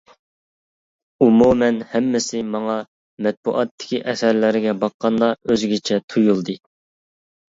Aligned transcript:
ئومۇمەن 1.25 1.75
ھەممىسى 1.91 2.39
ماڭا 2.55 2.77
مەتبۇئاتتىكى 3.25 3.99
ئەسەرلەرگە 4.13 4.73
باققاندا 4.85 5.29
ئۆزگىچە 5.49 6.01
تۇيۇلدى. 6.15 6.57